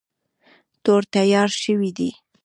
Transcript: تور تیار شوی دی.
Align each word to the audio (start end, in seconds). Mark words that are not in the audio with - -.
تور 0.83 1.01
تیار 1.13 1.49
شوی 1.61 1.91
دی. 1.97 2.09